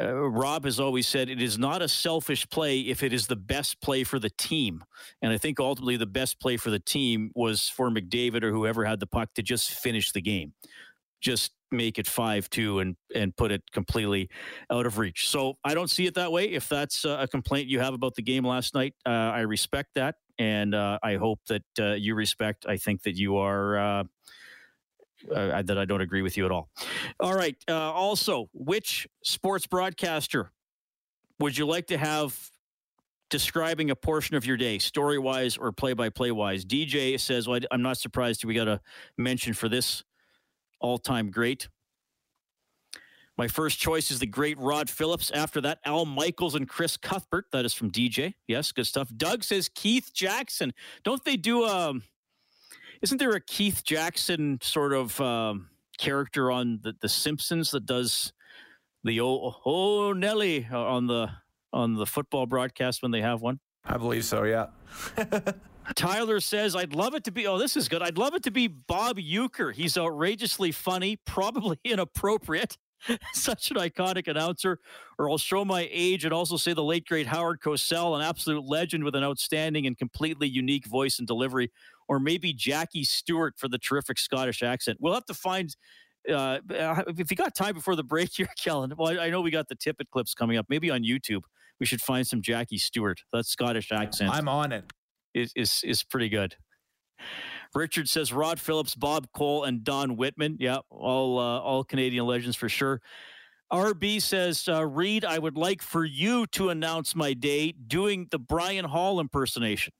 uh, 0.00 0.12
Rob 0.12 0.64
has 0.64 0.78
always 0.78 1.08
said 1.08 1.28
it 1.28 1.42
is 1.42 1.58
not 1.58 1.82
a 1.82 1.88
selfish 1.88 2.48
play 2.48 2.80
if 2.80 3.02
it 3.02 3.12
is 3.12 3.26
the 3.26 3.36
best 3.36 3.80
play 3.80 4.04
for 4.04 4.18
the 4.18 4.30
team. 4.30 4.84
And 5.22 5.32
I 5.32 5.38
think 5.38 5.58
ultimately 5.58 5.96
the 5.96 6.06
best 6.06 6.40
play 6.40 6.56
for 6.56 6.70
the 6.70 6.78
team 6.78 7.30
was 7.34 7.68
for 7.68 7.90
McDavid 7.90 8.42
or 8.42 8.52
whoever 8.52 8.84
had 8.84 9.00
the 9.00 9.06
puck 9.06 9.34
to 9.34 9.42
just 9.42 9.70
finish 9.70 10.12
the 10.12 10.20
game, 10.20 10.54
just 11.20 11.52
make 11.70 11.98
it 11.98 12.06
5 12.06 12.48
2 12.48 12.78
and, 12.78 12.96
and 13.14 13.36
put 13.36 13.50
it 13.50 13.62
completely 13.72 14.30
out 14.70 14.86
of 14.86 14.98
reach. 14.98 15.28
So 15.28 15.58
I 15.64 15.74
don't 15.74 15.90
see 15.90 16.06
it 16.06 16.14
that 16.14 16.32
way. 16.32 16.44
If 16.44 16.68
that's 16.68 17.04
a 17.04 17.28
complaint 17.30 17.68
you 17.68 17.80
have 17.80 17.94
about 17.94 18.14
the 18.14 18.22
game 18.22 18.44
last 18.44 18.74
night, 18.74 18.94
uh, 19.04 19.10
I 19.10 19.40
respect 19.40 19.90
that. 19.94 20.16
And 20.38 20.74
uh, 20.74 20.98
I 21.02 21.16
hope 21.16 21.40
that 21.48 21.64
uh, 21.80 21.94
you 21.94 22.14
respect. 22.14 22.64
I 22.68 22.76
think 22.76 23.02
that 23.02 23.16
you 23.16 23.36
are 23.38 24.04
uh, 25.34 25.62
that 25.62 25.78
I 25.78 25.84
don't 25.84 26.00
agree 26.00 26.22
with 26.22 26.36
you 26.36 26.44
at 26.44 26.50
all. 26.52 26.68
All 27.20 27.34
right. 27.34 27.56
Uh, 27.68 27.74
also, 27.92 28.48
which 28.52 29.06
sports 29.22 29.66
broadcaster 29.66 30.52
would 31.40 31.56
you 31.56 31.66
like 31.66 31.86
to 31.88 31.98
have 31.98 32.50
describing 33.30 33.90
a 33.90 33.96
portion 33.96 34.36
of 34.36 34.46
your 34.46 34.56
day, 34.56 34.78
story 34.78 35.18
wise 35.18 35.56
or 35.56 35.72
play 35.72 35.92
by 35.92 36.08
play 36.08 36.30
wise? 36.30 36.64
DJ 36.64 37.18
says, 37.18 37.46
well, 37.48 37.60
I'm 37.70 37.82
not 37.82 37.98
surprised 37.98 38.44
we 38.44 38.54
got 38.54 38.68
a 38.68 38.80
mention 39.16 39.54
for 39.54 39.68
this 39.68 40.04
all 40.80 40.98
time 40.98 41.30
great. 41.30 41.68
My 43.36 43.46
first 43.46 43.78
choice 43.78 44.10
is 44.10 44.18
the 44.18 44.26
great 44.26 44.58
Rod 44.58 44.90
Phillips. 44.90 45.30
After 45.30 45.60
that, 45.60 45.78
Al 45.84 46.04
Michaels 46.04 46.56
and 46.56 46.68
Chris 46.68 46.96
Cuthbert. 46.96 47.46
That 47.52 47.64
is 47.64 47.72
from 47.72 47.88
DJ. 47.88 48.34
Yes, 48.48 48.72
good 48.72 48.86
stuff. 48.86 49.12
Doug 49.16 49.44
says 49.44 49.70
Keith 49.72 50.10
Jackson. 50.12 50.74
Don't 51.04 51.24
they 51.24 51.36
do 51.36 51.64
um 51.64 52.02
isn't 53.02 53.18
there 53.18 53.32
a 53.32 53.40
Keith 53.40 53.82
Jackson 53.84 54.58
sort 54.62 54.92
of 54.92 55.20
um, 55.20 55.68
character 55.98 56.50
on 56.50 56.80
the, 56.82 56.94
the 57.00 57.08
Simpsons 57.08 57.70
that 57.70 57.86
does 57.86 58.32
the 59.04 59.20
oh, 59.20 59.56
oh 59.64 60.12
Nelly 60.12 60.66
on 60.70 61.06
the 61.06 61.30
on 61.72 61.94
the 61.94 62.06
football 62.06 62.46
broadcast 62.46 63.02
when 63.02 63.10
they 63.10 63.20
have 63.20 63.40
one? 63.40 63.60
I 63.84 63.96
believe 63.96 64.24
so. 64.24 64.44
Yeah. 64.44 64.66
Tyler 65.94 66.40
says, 66.40 66.76
I'd 66.76 66.94
love 66.94 67.14
it 67.14 67.24
to 67.24 67.32
be, 67.32 67.46
oh, 67.46 67.58
this 67.58 67.76
is 67.76 67.88
good. 67.88 68.02
I'd 68.02 68.18
love 68.18 68.34
it 68.34 68.42
to 68.44 68.50
be 68.50 68.66
Bob 68.66 69.16
Uecker. 69.16 69.72
He's 69.72 69.96
outrageously 69.96 70.72
funny, 70.72 71.16
probably 71.24 71.78
inappropriate. 71.84 72.76
Such 73.32 73.70
an 73.70 73.76
iconic 73.76 74.28
announcer. 74.28 74.80
Or 75.18 75.30
I'll 75.30 75.38
show 75.38 75.64
my 75.64 75.88
age 75.90 76.24
and 76.24 76.34
also 76.34 76.56
say 76.56 76.74
the 76.74 76.82
late, 76.82 77.06
great 77.06 77.26
Howard 77.26 77.60
Cosell, 77.60 78.16
an 78.16 78.22
absolute 78.22 78.64
legend 78.64 79.04
with 79.04 79.14
an 79.14 79.24
outstanding 79.24 79.86
and 79.86 79.96
completely 79.96 80.48
unique 80.48 80.86
voice 80.86 81.18
and 81.18 81.26
delivery 81.26 81.70
or 82.08 82.18
maybe 82.18 82.52
Jackie 82.52 83.04
Stewart 83.04 83.54
for 83.56 83.68
the 83.68 83.78
terrific 83.78 84.18
Scottish 84.18 84.62
accent. 84.62 84.98
We'll 85.00 85.14
have 85.14 85.26
to 85.26 85.34
find. 85.34 85.74
Uh, 86.28 86.58
if 87.16 87.30
you 87.30 87.36
got 87.36 87.54
time 87.54 87.74
before 87.74 87.96
the 87.96 88.04
break 88.04 88.30
here, 88.34 88.48
Kellen. 88.58 88.92
Well, 88.96 89.18
I 89.18 89.30
know 89.30 89.40
we 89.40 89.50
got 89.50 89.68
the 89.68 89.76
Tippett 89.76 90.10
clips 90.10 90.34
coming 90.34 90.56
up. 90.58 90.66
Maybe 90.68 90.90
on 90.90 91.02
YouTube, 91.02 91.42
we 91.80 91.86
should 91.86 92.02
find 92.02 92.26
some 92.26 92.42
Jackie 92.42 92.78
Stewart. 92.78 93.20
That 93.32 93.46
Scottish 93.46 93.92
accent. 93.92 94.30
I'm 94.32 94.48
on 94.48 94.72
it. 94.72 94.84
Is 95.34 95.52
is 95.54 95.82
is 95.84 96.02
pretty 96.02 96.28
good. 96.28 96.56
Richard 97.74 98.08
says 98.08 98.32
Rod 98.32 98.58
Phillips, 98.58 98.94
Bob 98.94 99.26
Cole, 99.34 99.64
and 99.64 99.84
Don 99.84 100.16
Whitman. 100.16 100.56
Yeah, 100.58 100.78
all 100.90 101.38
uh, 101.38 101.60
all 101.60 101.84
Canadian 101.84 102.26
legends 102.26 102.56
for 102.56 102.68
sure. 102.68 103.00
RB 103.72 104.22
says, 104.22 104.66
uh, 104.66 104.86
Reed, 104.86 105.26
I 105.26 105.38
would 105.38 105.58
like 105.58 105.82
for 105.82 106.02
you 106.02 106.46
to 106.48 106.70
announce 106.70 107.14
my 107.14 107.34
day 107.34 107.72
doing 107.72 108.26
the 108.30 108.38
Brian 108.38 108.86
Hall 108.86 109.20
impersonation. 109.20 109.92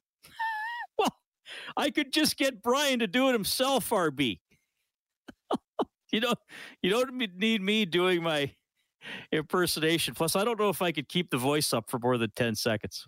I 1.77 1.91
could 1.91 2.13
just 2.13 2.37
get 2.37 2.63
Brian 2.63 2.99
to 3.01 3.07
do 3.07 3.29
it 3.29 3.33
himself, 3.33 3.91
RB. 3.91 4.41
you 6.13 6.21
know, 6.21 6.35
you 6.83 6.91
don't 6.91 7.15
need 7.15 7.63
me 7.63 7.85
doing 7.85 8.23
my 8.23 8.53
impersonation. 9.33 10.15
Plus, 10.15 10.37
I 10.37 10.45
don't 10.45 10.59
know 10.59 10.69
if 10.69 10.83
I 10.83 10.93
could 10.93 11.09
keep 11.09 11.31
the 11.31 11.39
voice 11.39 11.73
up 11.73 11.91
for 11.91 11.99
more 11.99 12.19
than 12.19 12.31
10 12.35 12.55
seconds. 12.55 13.07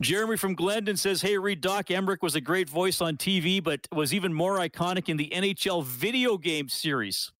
Jeremy 0.00 0.36
from 0.36 0.54
Glendon 0.54 0.96
says, 0.96 1.22
Hey, 1.22 1.38
Reed, 1.38 1.60
Doc 1.60 1.86
Emrick 1.86 2.22
was 2.22 2.34
a 2.34 2.40
great 2.40 2.68
voice 2.68 3.00
on 3.00 3.16
TV, 3.16 3.62
but 3.62 3.86
was 3.92 4.14
even 4.14 4.32
more 4.32 4.58
iconic 4.58 5.08
in 5.08 5.16
the 5.16 5.30
NHL 5.34 5.84
video 5.84 6.38
game 6.38 6.68
series 6.68 7.30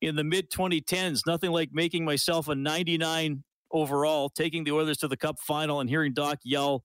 in 0.00 0.16
the 0.16 0.24
mid 0.24 0.50
2010s. 0.50 1.20
Nothing 1.26 1.50
like 1.50 1.70
making 1.72 2.04
myself 2.04 2.48
a 2.48 2.54
99 2.54 3.42
overall, 3.70 4.28
taking 4.28 4.64
the 4.64 4.72
Oilers 4.72 4.98
to 4.98 5.08
the 5.08 5.16
Cup 5.16 5.38
final, 5.40 5.80
and 5.80 5.88
hearing 5.88 6.12
Doc 6.12 6.38
yell, 6.42 6.84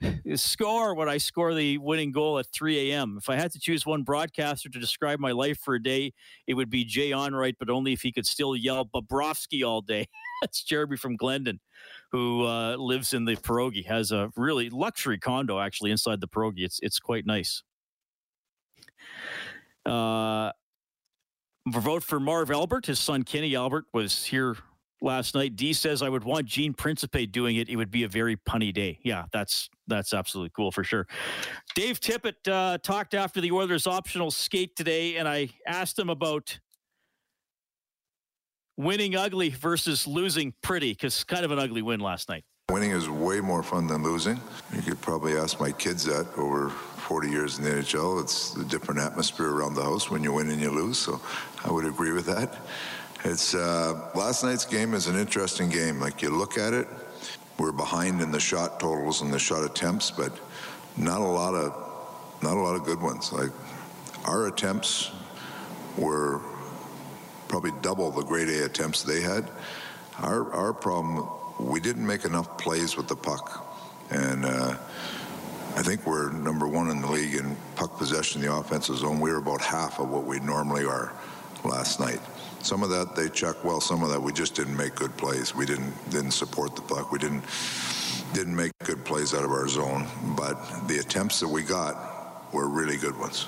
score 0.36 0.94
when 0.94 1.08
I 1.08 1.18
score 1.18 1.54
the 1.54 1.78
winning 1.78 2.12
goal 2.12 2.38
at 2.38 2.46
3 2.46 2.90
a.m. 2.90 3.16
If 3.18 3.28
I 3.28 3.36
had 3.36 3.52
to 3.52 3.60
choose 3.60 3.84
one 3.84 4.02
broadcaster 4.02 4.68
to 4.68 4.78
describe 4.78 5.18
my 5.18 5.32
life 5.32 5.58
for 5.58 5.74
a 5.74 5.82
day, 5.82 6.12
it 6.46 6.54
would 6.54 6.70
be 6.70 6.84
Jay 6.84 7.10
Onrait, 7.10 7.54
but 7.58 7.70
only 7.70 7.92
if 7.92 8.02
he 8.02 8.12
could 8.12 8.26
still 8.26 8.56
yell 8.56 8.84
Bobrovsky 8.84 9.66
all 9.66 9.80
day. 9.80 10.06
That's 10.42 10.62
Jeremy 10.62 10.96
from 10.96 11.16
Glendon, 11.16 11.60
who 12.12 12.44
uh, 12.44 12.76
lives 12.76 13.12
in 13.12 13.24
the 13.24 13.36
pierogi, 13.36 13.86
has 13.86 14.12
a 14.12 14.30
really 14.36 14.70
luxury 14.70 15.18
condo 15.18 15.58
actually 15.58 15.90
inside 15.90 16.20
the 16.20 16.28
pierogi. 16.28 16.60
It's 16.60 16.80
it's 16.82 16.98
quite 16.98 17.26
nice. 17.26 17.62
Uh, 19.84 20.52
vote 21.68 22.02
for 22.02 22.20
Marv 22.20 22.50
Albert. 22.50 22.86
His 22.86 22.98
son 22.98 23.22
Kenny 23.22 23.54
Albert 23.54 23.86
was 23.92 24.26
here 24.26 24.56
last 25.00 25.34
night. 25.34 25.56
D 25.56 25.72
says 25.72 26.02
I 26.02 26.08
would 26.08 26.24
want 26.24 26.46
Gene 26.46 26.72
Principe 26.72 27.26
doing 27.26 27.56
it. 27.56 27.68
It 27.68 27.76
would 27.76 27.90
be 27.90 28.04
a 28.04 28.08
very 28.08 28.36
punny 28.36 28.72
day. 28.72 28.98
Yeah, 29.02 29.24
that's 29.32 29.68
that's 29.86 30.12
absolutely 30.12 30.52
cool 30.54 30.70
for 30.70 30.84
sure. 30.84 31.06
Dave 31.74 32.00
Tippett 32.00 32.48
uh, 32.50 32.78
talked 32.78 33.14
after 33.14 33.40
the 33.40 33.50
Oilers' 33.50 33.86
optional 33.86 34.30
skate 34.30 34.76
today, 34.76 35.16
and 35.16 35.28
I 35.28 35.50
asked 35.66 35.98
him 35.98 36.10
about 36.10 36.58
winning 38.76 39.14
ugly 39.16 39.50
versus 39.50 40.06
losing 40.06 40.54
pretty 40.62 40.92
because 40.92 41.24
kind 41.24 41.44
of 41.44 41.50
an 41.50 41.58
ugly 41.58 41.82
win 41.82 42.00
last 42.00 42.28
night. 42.28 42.44
Winning 42.70 42.92
is 42.92 43.08
way 43.08 43.40
more 43.40 43.62
fun 43.62 43.86
than 43.88 44.02
losing. 44.02 44.40
You 44.72 44.82
could 44.82 45.00
probably 45.00 45.36
ask 45.36 45.60
my 45.60 45.72
kids 45.72 46.04
that 46.04 46.26
over 46.36 46.70
40 46.70 47.28
years 47.28 47.58
in 47.58 47.64
the 47.64 47.70
NHL. 47.70 48.22
It's 48.22 48.54
a 48.56 48.64
different 48.64 49.00
atmosphere 49.00 49.50
around 49.50 49.74
the 49.74 49.82
house 49.82 50.08
when 50.08 50.22
you 50.22 50.32
win 50.32 50.48
and 50.50 50.60
you 50.60 50.70
lose. 50.70 50.96
So 50.96 51.20
I 51.64 51.72
would 51.72 51.84
agree 51.84 52.12
with 52.12 52.26
that. 52.26 52.56
It's 53.22 53.54
uh, 53.54 54.10
last 54.14 54.44
night's 54.44 54.64
game 54.64 54.94
is 54.94 55.06
an 55.06 55.16
interesting 55.16 55.68
game. 55.68 56.00
Like 56.00 56.22
you 56.22 56.30
look 56.30 56.56
at 56.56 56.72
it, 56.72 56.88
we're 57.58 57.72
behind 57.72 58.22
in 58.22 58.30
the 58.30 58.40
shot 58.40 58.80
totals 58.80 59.20
and 59.20 59.30
the 59.30 59.38
shot 59.38 59.62
attempts, 59.62 60.10
but 60.10 60.32
not 60.96 61.20
a 61.20 61.24
lot 61.24 61.54
of 61.54 61.74
not 62.42 62.56
a 62.56 62.60
lot 62.60 62.76
of 62.76 62.84
good 62.84 63.00
ones. 63.00 63.30
Like 63.30 63.50
our 64.24 64.46
attempts 64.46 65.10
were 65.98 66.40
probably 67.48 67.72
double 67.82 68.10
the 68.10 68.22
grade 68.22 68.48
A 68.48 68.64
attempts 68.64 69.02
they 69.02 69.20
had. 69.20 69.50
Our 70.20 70.50
our 70.54 70.72
problem 70.72 71.28
we 71.58 71.78
didn't 71.78 72.06
make 72.06 72.24
enough 72.24 72.56
plays 72.56 72.96
with 72.96 73.06
the 73.06 73.16
puck, 73.16 73.66
and 74.10 74.46
uh, 74.46 74.78
I 75.76 75.82
think 75.82 76.06
we're 76.06 76.32
number 76.32 76.66
one 76.66 76.88
in 76.88 77.02
the 77.02 77.10
league 77.10 77.34
in 77.34 77.54
puck 77.76 77.98
possession 77.98 78.40
in 78.40 78.48
the 78.48 78.54
offensive 78.54 78.96
zone. 78.96 79.20
We 79.20 79.30
were 79.30 79.38
about 79.38 79.60
half 79.60 80.00
of 80.00 80.08
what 80.08 80.24
we 80.24 80.40
normally 80.40 80.86
are 80.86 81.12
last 81.64 82.00
night. 82.00 82.20
Some 82.62 82.82
of 82.82 82.90
that 82.90 83.16
they 83.16 83.28
checked 83.28 83.64
well. 83.64 83.80
Some 83.80 84.02
of 84.02 84.10
that 84.10 84.20
we 84.20 84.32
just 84.32 84.54
didn't 84.54 84.76
make 84.76 84.94
good 84.94 85.16
plays. 85.16 85.54
We 85.54 85.66
didn't 85.66 85.92
didn't 86.10 86.32
support 86.32 86.76
the 86.76 86.82
puck. 86.82 87.12
We 87.12 87.18
didn't 87.18 87.44
didn't 88.32 88.54
make 88.54 88.72
good 88.84 89.04
plays 89.04 89.34
out 89.34 89.44
of 89.44 89.50
our 89.50 89.68
zone. 89.68 90.06
But 90.36 90.56
the 90.86 90.98
attempts 90.98 91.40
that 91.40 91.48
we 91.48 91.62
got 91.62 92.52
were 92.52 92.68
really 92.68 92.96
good 92.96 93.18
ones. 93.18 93.46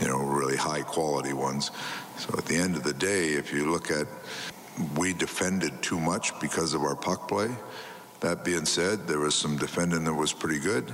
You 0.00 0.08
know, 0.08 0.18
really 0.18 0.56
high 0.56 0.82
quality 0.82 1.32
ones. 1.32 1.70
So 2.18 2.34
at 2.36 2.46
the 2.46 2.56
end 2.56 2.76
of 2.76 2.82
the 2.82 2.94
day, 2.94 3.32
if 3.32 3.52
you 3.52 3.70
look 3.70 3.90
at 3.90 4.06
we 4.96 5.12
defended 5.12 5.82
too 5.82 5.98
much 5.98 6.38
because 6.40 6.74
of 6.74 6.82
our 6.82 6.96
puck 6.96 7.28
play. 7.28 7.48
That 8.20 8.44
being 8.44 8.64
said, 8.64 9.06
there 9.06 9.20
was 9.20 9.34
some 9.34 9.56
defending 9.56 10.04
that 10.04 10.14
was 10.14 10.32
pretty 10.32 10.58
good. 10.58 10.92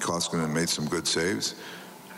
Koskinen 0.00 0.52
made 0.52 0.68
some 0.68 0.86
good 0.86 1.06
saves, 1.06 1.54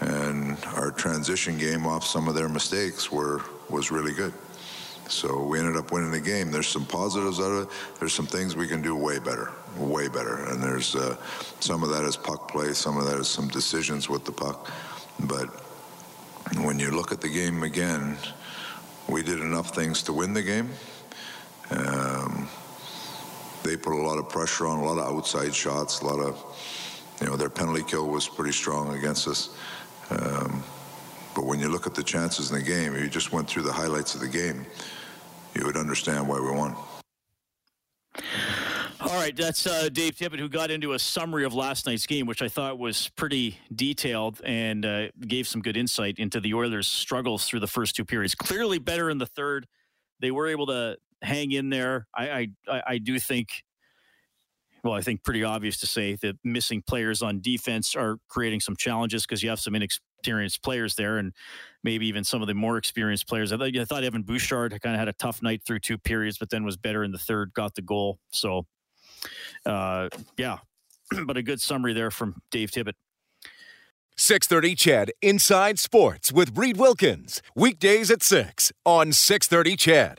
and 0.01 0.57
our 0.75 0.91
transition 0.91 1.57
game 1.57 1.87
off 1.87 2.05
some 2.05 2.29
of 2.29 2.35
their 2.35 2.49
mistakes 2.49 3.11
were 3.11 3.43
was 3.69 3.91
really 3.91 4.13
good. 4.13 4.33
So 5.11 5.43
we 5.43 5.59
ended 5.59 5.77
up 5.77 5.91
winning 5.91 6.13
the 6.13 6.21
game. 6.21 6.51
There's 6.51 6.69
some 6.69 6.87
positives 6.87 7.41
out 7.41 7.51
of 7.51 7.63
it. 7.65 7.69
There's 7.99 8.13
some 8.13 8.27
things 8.27 8.55
we 8.55 8.69
can 8.69 8.81
do 8.81 8.95
way 8.95 9.19
better, 9.19 9.51
way 9.77 10.09
better. 10.09 10.45
And 10.47 10.63
there's 10.63 10.95
uh, 10.95 11.17
some 11.59 11.83
of 11.83 11.91
that 11.91 12.05
is 12.05 12.17
puck 12.17 12.51
play, 12.51 12.73
some 12.73 12.97
of 12.97 13.07
that 13.07 13.19
is 13.19 13.29
some 13.29 13.49
decisions 13.49 14.09
with 14.09 14.25
the 14.25 14.33
puck. 14.33 14.71
But 15.21 15.49
when 16.63 16.79
you 16.79 16.91
look 16.91 17.13
at 17.13 17.21
the 17.21 17.29
game 17.29 17.65
again, 17.65 18.17
we 19.09 19.23
did 19.23 19.41
enough 19.41 19.75
things 19.75 20.03
to 20.05 20.13
win 20.13 20.33
the 20.33 20.43
game. 20.43 20.71
Um, 21.71 22.49
they 23.63 23.77
put 23.77 23.93
a 23.93 24.03
lot 24.03 24.19
of 24.19 24.29
pressure 24.29 24.67
on, 24.67 24.79
a 24.79 24.85
lot 24.85 24.99
of 24.99 25.17
outside 25.17 25.55
shots, 25.55 26.01
a 26.01 26.07
lot 26.07 26.21
of, 26.21 26.43
you 27.21 27.27
know, 27.27 27.37
their 27.37 27.51
penalty 27.51 27.83
kill 27.83 28.09
was 28.09 28.29
pretty 28.29 28.53
strong 28.53 28.97
against 28.97 29.29
us. 29.29 29.57
Um, 30.11 30.63
but 31.35 31.45
when 31.45 31.61
you 31.61 31.69
look 31.69 31.87
at 31.87 31.95
the 31.95 32.03
chances 32.03 32.51
in 32.51 32.59
the 32.59 32.65
game, 32.65 32.97
you 32.97 33.09
just 33.09 33.33
went 33.33 33.49
through 33.49 33.63
the 33.63 33.73
highlights 33.73 34.15
of 34.15 34.21
the 34.21 34.29
game, 34.29 34.67
you 35.55 35.65
would 35.67 35.77
understand 35.77 36.29
why 36.29 36.41
we 36.41 36.51
won. 36.51 36.75
All 39.01 39.17
right, 39.17 39.35
that's 39.35 39.67
uh, 39.67 39.89
Dave 39.89 40.17
Tippett 40.17 40.39
who 40.39 40.49
got 40.49 40.71
into 40.71 40.93
a 40.93 40.99
summary 40.99 41.45
of 41.45 41.55
last 41.55 41.87
night's 41.87 42.07
game, 42.07 42.27
which 42.27 42.43
I 42.43 42.49
thought 42.49 42.79
was 42.79 43.11
pretty 43.17 43.59
detailed 43.75 44.41
and 44.45 44.85
uh, 44.85 45.09
gave 45.27 45.49
some 45.49 45.63
good 45.63 45.77
insight 45.77 46.19
into 46.19 46.39
the 46.39 46.53
Oilers' 46.53 46.87
struggles 46.87 47.47
through 47.47 47.61
the 47.61 47.67
first 47.67 47.97
two 47.97 48.05
periods. 48.05 48.35
Clearly 48.35 48.79
better 48.79 49.09
in 49.09 49.17
the 49.19 49.27
third. 49.27 49.67
They 50.21 50.31
were 50.31 50.49
able 50.49 50.67
to 50.67 50.99
hang 51.23 51.53
in 51.53 51.71
there. 51.71 52.07
I, 52.15 52.49
I, 52.69 52.83
I 52.87 52.99
do 52.99 53.19
think, 53.19 53.49
well, 54.85 54.95
I 54.95 55.01
think 55.01 55.25
pretty 55.25 55.45
obvious 55.45 55.79
to 55.79 55.87
say 55.87 56.17
that 56.17 56.37
missing 56.45 56.83
players 56.87 57.23
on 57.23 57.41
defense 57.41 57.95
are 57.95 58.19
creating 58.29 58.61
some 58.61 58.77
challenges 58.77 59.25
because 59.25 59.43
you 59.43 59.49
have 59.49 59.61
some 59.61 59.75
inexperienced 60.21 60.63
players 60.63 60.95
there, 60.95 61.19
and 61.19 61.33
maybe 61.83 62.07
even 62.07 62.25
some 62.25 62.43
of 62.43 62.49
the 62.49 62.55
more 62.55 62.77
experienced 62.77 63.27
players. 63.27 63.53
I 63.53 63.57
thought, 63.57 63.77
I 63.77 63.85
thought 63.85 64.05
Evan 64.05 64.23
Bouchard 64.23 64.79
kind 64.83 64.95
of 64.95 64.99
had 64.99 65.09
a 65.09 65.13
tough 65.13 65.43
night 65.43 65.63
through 65.67 65.81
two 65.81 65.99
periods, 65.99 66.39
but 66.39 66.51
then 66.51 66.65
was 66.65 66.77
better 66.77 67.05
in 67.05 67.13
the 67.13 67.19
third, 67.19 67.53
got 67.55 67.75
the 67.75 67.83
goal. 67.83 68.19
So, 68.31 68.67
uh, 69.67 70.09
yeah, 70.37 70.59
but 71.27 71.37
a 71.37 71.43
good 71.43 71.61
summary 71.61 71.93
there 71.93 72.11
from 72.11 72.43
Dave 72.51 72.71
Tippett. 72.71 72.95
630 74.17 74.75
CHED 74.75 75.13
Inside 75.23 75.79
Sports 75.79 76.31
with 76.31 76.57
Reed 76.57 76.77
Wilkins. 76.77 77.41
Weekdays 77.55 78.11
at 78.11 78.23
6 78.23 78.71
on 78.85 79.13
630 79.13 79.77
CHED. 79.77 80.19